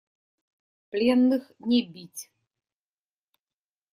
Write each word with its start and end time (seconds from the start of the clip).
Пленных 0.93 1.43
не 1.59 1.81
бить! 1.93 2.25